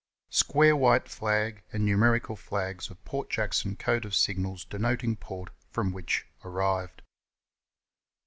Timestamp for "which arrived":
5.93-7.03